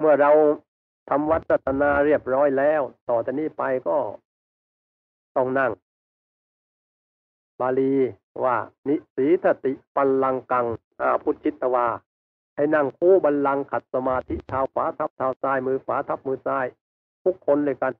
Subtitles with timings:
[0.00, 0.30] เมื่อเรา
[1.08, 3.96] ทำวัดรัตนาเรียบร้อยแล้ว ต่อจากนี้ไปก็
[5.36, 5.72] ต้องนั่ง
[7.60, 7.94] บาลี
[8.44, 8.56] ว่า
[8.88, 10.66] นิสีทติปัลลังกัง
[11.00, 11.86] อาพุทธิตวา
[12.56, 16.66] ให้นั่งคู่บัลลังขัดสมาธิเท้าขวาทับเท้าซ้ายมือขวาทับมือซ้าย
[17.24, 17.92] ทุกคนเลยกัน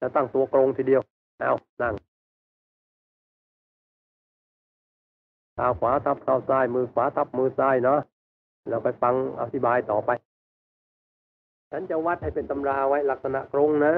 [0.00, 1.02] จะตั้งตัวตรงทีเดียว
[1.38, 1.94] เอานั่ง
[5.54, 8.00] เท้าขวาทับเท้าซ้ายมือขวาทับมือซ้ายเนาะ
[8.68, 10.10] เราไปฟังอธิบายต่อไป
[11.76, 13.94] ฉันจะวัดให้เป็นตำราไว้ลักษณะกรงนะ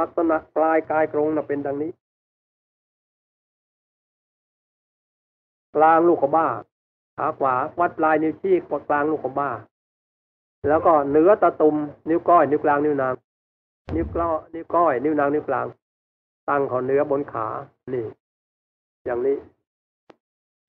[0.00, 1.90] ลักษณะปลายกายกรงนะเป็นดังนี้
[5.76, 6.46] กลางลูกขบ้า
[7.16, 8.54] ขาขวา วัดปลายนิ้วชี้
[8.88, 9.50] กลางลูกขบ้า
[10.68, 11.76] แล้วก็เนื้อตะตุ่ม
[12.08, 13.14] นิ้วก้อยนิ้วกลางนิ้วนาง
[13.94, 15.66] นิ้วกล้อนิ้วก้อยนิ้วนางนิ้วกลาง
[16.48, 17.46] ตั้งขอเนื้อบนขา
[17.92, 18.04] นี่
[19.04, 19.36] อย่างนี้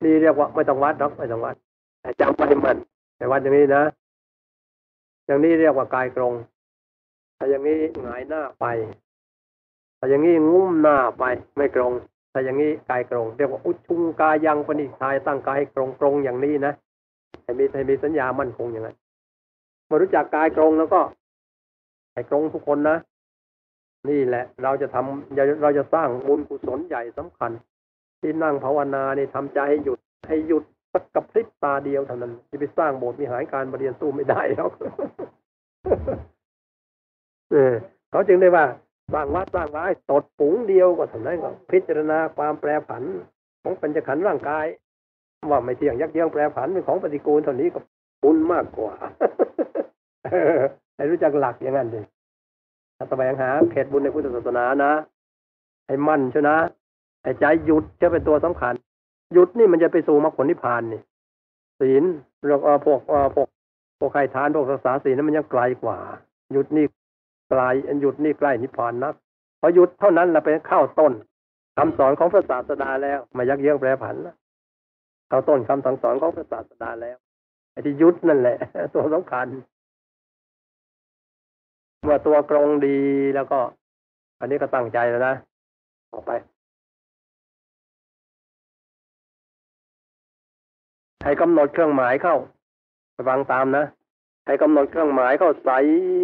[0.03, 1.55] นี่เรียกว่าไม่ต้องวัดหรอกไม่ต้องวัด
[2.01, 2.77] แต่จำไว้มัน
[3.17, 3.83] แต่วัดอย่างนี้นะ
[5.33, 6.33] อย่างนี้เรียกว่ากายกรง
[7.37, 8.65] ถ้าอย่างนี้หงายหน้าไป
[9.99, 11.23] ถ้าอย่างนี้งุ้มหน้าไป
[11.57, 11.93] ไม่กรง
[12.31, 16.73] ถ้าอย่างนี้กายกรง เรียกว่าอุชุงกายังปณิทายตั้งกายให้กรงกรงอย่างนี้นะ
[17.43, 18.97] ให้มีให้มีสัญญามั่นคงอย่างนั้น
[19.89, 21.01] มารู้จักกายกรงแล้วก็
[22.13, 22.97] ให้กรงทุกคนนะ
[24.09, 27.51] นี่แหละ เราจะทำเราจะสร้างบุญกุศลใหญ่สำคัญ
[28.21, 30.63] ที่นั่งภาวนานี่ทำใจให้หยุดให้หยุด
[30.93, 34.67] สักกับพริบตาเดียวเท่านั้นจะไปสร้างโบสถ์มีหายการบรเรียนสู้ไม่ได้แล้ว
[37.51, 37.73] เออ
[38.11, 38.65] เขาจึงได้ว่า
[39.13, 43.03] สร้างวัดสร้างว้ตดปุ๋งเดียวก็เท่านั้นก็พิจารณาความแปรผัน
[43.63, 44.65] ของปัญจขันธ์ร่างกาย
[45.49, 47.79] ว่าไม่เที่ยงยักเยื้องแปรผันเป็นของปฏิกูลเท่านี้ก็
[48.23, 48.93] บุญมากกว่า
[50.95, 51.99] ให้รู้จักหลักอย่างนั้นดิ
[52.97, 54.91] ถ้าแสวงหาเขตบุญในพุทธศาสนานะ
[55.87, 56.55] ให้มั่นชนะ
[57.23, 58.73] ให้ใจหยุดจะเป็นตัวสำคัญ
[59.33, 61.01] หยุดนี่มันจะไปสู่มรรคผลนิพพานนี่
[61.79, 62.03] ศีล
[62.43, 62.99] เรื่องพวก
[63.35, 63.47] พวก
[63.99, 65.97] พวกใครทานพวกรักษาศีลนั้นมันยังไกลกว่า
[66.51, 66.85] หยุดนี่
[67.49, 67.61] ไกล
[68.01, 69.13] หยุดนี่ใกล้นิพพานนัก
[69.59, 71.13] พอหยุดเท่านั้นเราไปเข้าต้น
[71.77, 74.35] คำสอนของพระศาสดาแล้วมายักเยื้องแปรผันแล้ว
[75.29, 77.17] เข้าต้นคำสั่งสอนของพระศาสดาแล้ว
[77.71, 78.57] ไอ้ที่ยุดนั่นแหละ
[78.93, 79.47] ตัวสำคัญ
[82.03, 82.97] เมื่อตัวกรงดี
[83.35, 83.59] แล้วก็
[84.39, 85.35] อันนี้ก็ตั้งใจแล้วนะ
[86.13, 86.31] ออกไป
[91.23, 92.35] ให้กำหนดเครื่องหมายเข้า
[93.13, 93.85] ไปฟังตามนะ
[94.45, 95.71] ให้กำหนดเครื่องหมายเข้าใส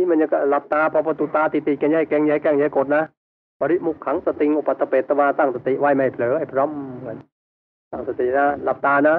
[0.10, 3.04] มันจะหลับตาพอประตูตาติดติกันย้ายแกงย้ายแกงย้ายกดนะ
[3.60, 6.72] ปริมุขขังสติงอุปัตเปตตวาตั้งสติไว้ไม่เผลอไอ้พร้อม
[7.08, 7.18] กัน
[7.92, 9.16] ตั้งสตินะหลับตานะ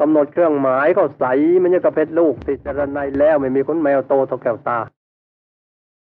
[0.00, 1.24] กำหนดเครื่องหมายเข้าใส
[1.62, 4.78] มันจะกระเพชรลูกติดจรนัยแล้วไม่มีขนแมวโตเท่าแก้วตา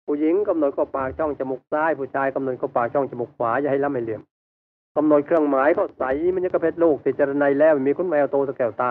[0.06, 4.22] ผู้หญิงกำหนดเข้าปากช่องจมูกซ้ายผู้ชายกำหนดเข้าปากช่องจมูกขวาอย่าให้ล้ำไม่เหลี่ยม
[5.00, 6.04] กำหนดเครื่องหมายเข้าใส
[6.34, 8.90] มันจะกระเพชรลูกติดจรนัยแล้วม่มีขนแมวโตเท่าแกวตา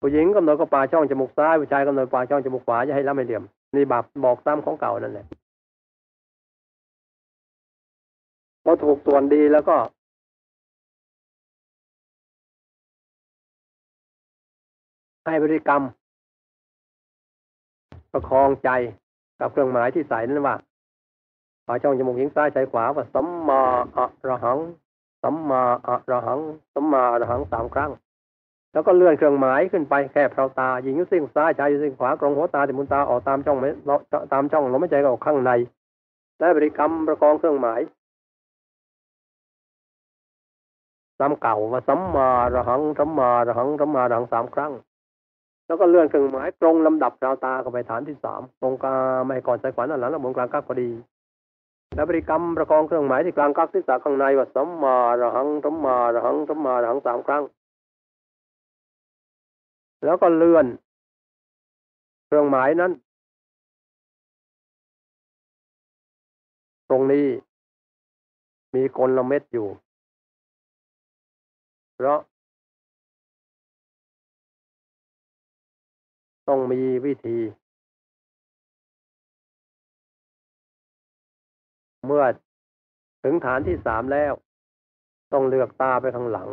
[0.00, 3.42] ผู้หญิงกำหนดก็ปาช่องจมูกซ้ายผู้ชายกำหนดปาช่องจมูกขวาอย่าให้ล้ำไม่เหลี่ยม
[3.74, 5.26] นี่บาปบอกซ้ำของเก่านั่นแหละ
[8.64, 9.76] พอถูกส่วนดีแล้วก็
[15.24, 15.82] ให้บริกรรม
[18.12, 18.70] ประคองใจ
[19.40, 20.56] กับเครื่องหมายที่ใส่นั่นว่า
[21.66, 23.62] ปาช่องจมูกหญิงซ้ายใจขวาว่าสัมมา
[23.96, 24.58] อะระหัง
[25.22, 26.40] สัมมาอะระหัง
[26.74, 27.90] สัมมาอะระหังสามครั้ง
[28.72, 33.70] แล้วก็เลื่อนเครื่องหมายขึ้นไปแค่เพราตาหญิงยุสิ่งซ้ายชายยุสิ่งขวากรงหัวตาติมุนตาออกตามช่องไม่
[34.32, 35.52] ตามช่องลมหายใจก็ออกข้างใน
[36.38, 37.80] และบริกรรมประกองเครื่องหมาย
[41.18, 44.72] ซ้ำเก่าว่าสัมมาระหังสัมมาระหังสัมมาระหังสามครั้ง
[45.66, 50.88] แล้วก็เลื่อนเครื่องหมายตรงลำดับเราตาเข้าไปฐานที่สามตรงกลางไม่ก่อนใจขวาหน้าหลังแล้วบนกลางกักพอดี
[51.94, 57.44] และบริกรรมประกองเครื่องหมายที่กลางกักที่สาข้างในว่าสัมมาระหังสัมมาระหังสัมมาระหังสามครั้ง
[60.04, 60.66] แล้วก็เลื่อน
[62.26, 62.92] เครื่องหมายนั้น
[66.88, 67.26] ตรงนี้
[68.74, 69.68] มีกลเม็ดอยู่
[71.94, 72.18] เพราะ
[76.48, 77.38] ต้องมีวิธี
[82.06, 82.24] เมื่อ
[83.24, 84.32] ถึงฐานที่สามแล้ว
[85.32, 86.48] ต้องเลือกตาไปข้างหลัง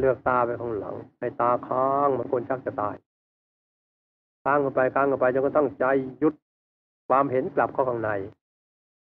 [0.00, 2.94] เลือกตาไปข้างหลังให้ตาค้างมือนคนชักจะตาย
[4.44, 5.84] ค้างกันไปค้างกันไปจนก็ต้องใจ
[6.22, 6.34] ยุด
[7.08, 8.10] ความเห็นกลับเข้าข้างใน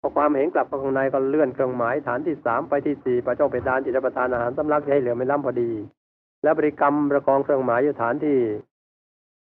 [0.01, 5.71] พอความเห็นกลับเข้าข้างในก็เลื่อนเครื่องหมายฐานที่สามไปที่สี่ไปจ้องไปดานจิตประทานอาหารสำลักให้เหลือไม่ล้ำพอดี
[6.43, 8.39] และบริกรรมประกองเครื่องหมายอยู่ฐานที่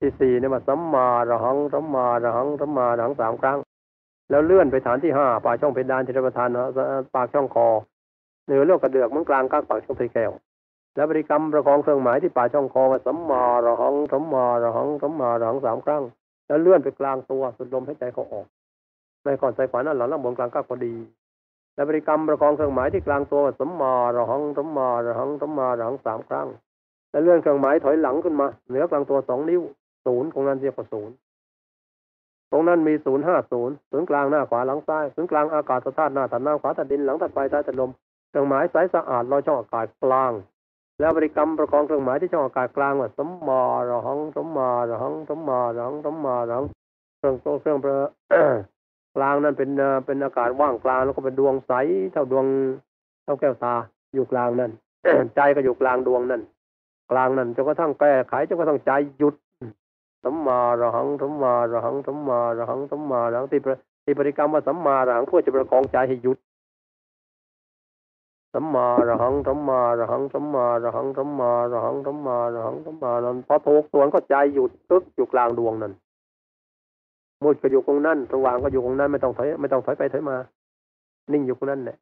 [0.00, 3.58] ที่สี่เนี่ยมาสัมมาระหังสัมมาระหังสัมมาระหังสามครั้ง
[4.30, 6.48] แล้วเลื่อนไปฐานที่ห้าปากช่องเพดานจิตประทาน
[7.14, 7.68] ปากช่องคอ
[8.46, 10.32] เหนือโลกกระเดือกมันกลางกลางปากช่องเพแก้ว
[10.96, 16.02] แล้วบริกรรมประคองเครื่องหมายที่ป่าช่องคอว่าสัมมาระหังสัมมาระหังสัมมาระหังสามครั้ง
[16.46, 18.46] แล้วเลื่อนไปกลางตัวสุดลมให้ใจเขาออก
[19.24, 20.94] ในก่อนใจขวานั่นหลังล่างบนกลางก้าวพอดี
[21.74, 26.48] แล้วบริกรรมประคองเครื่องหมายที่กลางตัวว่าสัมมาระหังสัมมาระหังสัมมาระหังสามครั้ง
[27.10, 29.62] แล้วเลื่อนเครื่องหมายถอยหลังขึ้นมา เหนือกลางตัวสองนิ้ว
[30.06, 31.14] ศูนย์ของนั้นเรียกว่าศูนย์
[32.50, 37.90] ตรงนั้นมีศูนย์ห้าศูนย์ศูนย์กลางหน้าขวาหลังซ้ายศูนย์กลางอากาศธาตุหน้าถัดหน้าขวาถัดดินหลังถัดไปท้ายถัดลม
[38.30, 40.32] เครื่องหมายสายสะอาดลอยช่องอากาศกลาง
[41.00, 46.64] แล้วบริกรรมประคองเครื่องหมายที่ช่องอากาศกลางว่าสมมาระหังสมมาระหังสมมาระหังสมมาระหัง
[47.18, 47.96] เครื่องโตเครื่องประ
[49.16, 51.72] กลางนั้นเป็นเอ่อเป็นอากาศว่างกลางแล้วก็เป็นดวงใส
[52.12, 52.46] เท่าดวง
[53.24, 53.74] เท่าแก้วตา
[54.14, 54.72] อยู่กลางนั่น
[55.36, 56.42] ใจก็อยู่กลางดวงนั่น
[57.10, 59.34] กลางนั่นจนกระทั่งแก้ไขจนกระทั่งใจหยุด
[60.24, 66.38] สัมมาระหังสัมมาระหังสัมมาระหังสัมมาระหังที่ประที่บริกรรมว่าสัมมาระหังเพื่อจะประคองใจให้หยุด
[68.54, 75.92] สัมมาระหังสัมมาระหังสัมมาระหังสัมมาระหังสัมมาระหังสัมมานั้นพอถูกส่วนก็ใจหยุดตึกอยู่กลางดวงนั่น
[77.42, 80.36] มืดก็อยู่ตรงนั้นสว่างก็อยู่ตรงนั้นไม่ต้องถอยไม่ต้องถอยไปถอยมา
[81.32, 81.96] นิ่งอยู่ตรงนั้นแหละ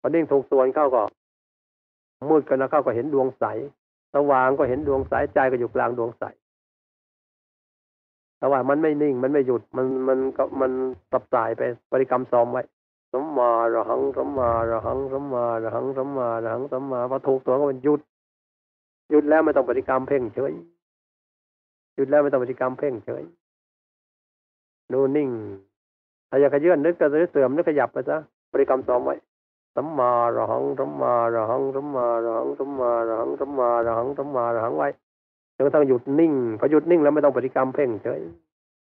[0.00, 1.02] พอนิ่งถูกส่วนเข้าก็
[2.30, 3.44] มืดกันนะเข้าก็เห็นดวงใส
[4.14, 6.24] สว่างก็เห็นดวงใสใจก็อยู่กลางดวงใส
[8.40, 10.72] แต่ว่ามันไม่นิ่งมันไม่หยุดมันมันก็มัน
[11.12, 12.62] สับสายไปบริกรรมซ้อมไว้
[13.12, 18.00] สัมมาระหังสัมมาระหังสัมมาระหังสัมมาระหังสัมมาพอถูกตัวก็มันหยุด
[19.10, 20.52] หยุดแล้วไม่ต้องบริกรรมเพ่งเฉย
[21.94, 23.22] หยุดแล้วไม่ต้องบริกรรมเพ่งเฉย
[24.92, 25.30] ดูนิ่ง
[26.28, 28.16] ถ้าอยากขยื่นนึกก็จะเสื่อมนึกขยับไปซะ
[28.52, 29.14] บริกรรมซ้อมไว้
[29.76, 34.88] สัมมาระหังสัมมาระหังสัมมาระหังสัมมาระหังสัมมาระหังสัมมาระหังไว้
[35.60, 38.20] นกระทั่งหยุดนิ่งพอหยุดนิ่งแล้วไม่ต้องปฏิกรรมเพ่งเฉย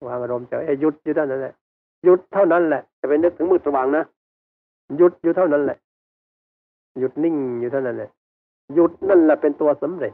[0.07, 1.55] วางอารมณ์เฉยหยุดอยู่เท่านั้นแหละ
[2.05, 4.05] หยุดเท่านั้นแหละจะไปนึกถึงมืดสว่างนะ
[4.97, 5.79] หยุดอยู่เท่านั้นแหละ
[6.99, 8.11] หยุดนิ่งอยู่เท่านั้นแหละ
[8.75, 10.13] หยุดนั่นแหละเป็นตัวสำเร็จ